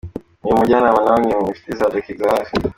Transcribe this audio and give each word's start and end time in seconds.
Uyu 0.45 0.59
mujyanama 0.59 0.99
na 1.05 1.09
bamwe 1.15 1.33
mu 1.41 1.47
nshuti 1.51 1.77
za 1.79 1.91
Jackie 1.93 2.17
za 2.19 2.25
hafi,. 2.33 2.53